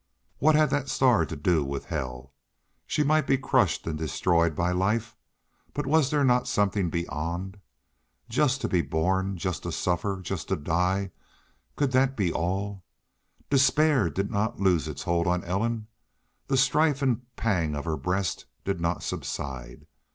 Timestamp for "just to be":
8.27-8.81